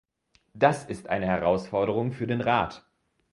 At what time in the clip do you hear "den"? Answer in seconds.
2.25-2.41